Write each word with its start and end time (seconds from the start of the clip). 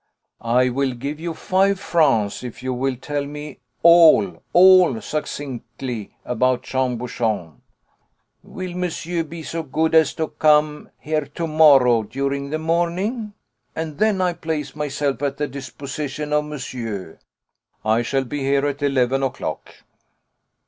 "I 0.41 0.69
will 0.69 0.93
give 0.93 1.19
you 1.19 1.35
five 1.35 1.79
francs 1.79 2.43
if 2.43 2.63
you 2.63 2.73
will 2.73 2.95
tell 2.95 3.23
me 3.23 3.59
all 3.83 4.41
all 4.51 4.99
succinctly 4.99 6.15
about 6.25 6.63
Jean 6.63 6.97
Bouchon." 6.97 7.61
"Will 8.41 8.73
monsieur 8.75 9.23
be 9.23 9.43
so 9.43 9.61
good 9.61 9.93
as 9.93 10.15
to 10.15 10.29
come 10.29 10.89
here 10.97 11.27
to 11.35 11.45
morrow 11.45 12.01
during 12.01 12.49
the 12.49 12.57
morning? 12.57 13.33
and 13.75 13.99
then 13.99 14.21
I 14.21 14.33
place 14.33 14.75
myself 14.75 15.21
at 15.21 15.37
the 15.37 15.47
disposition 15.47 16.33
of 16.33 16.45
monsieur." 16.45 17.19
"I 17.85 18.01
shall 18.01 18.23
be 18.23 18.39
here 18.39 18.65
at 18.65 18.81
eleven 18.81 19.21
o'clock." 19.21 19.71